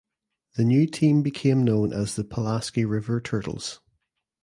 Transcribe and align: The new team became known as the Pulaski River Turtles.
The 0.55 0.63
new 0.63 0.87
team 0.87 1.21
became 1.21 1.63
known 1.63 1.93
as 1.93 2.15
the 2.15 2.23
Pulaski 2.23 2.85
River 2.85 3.21
Turtles. 3.21 3.81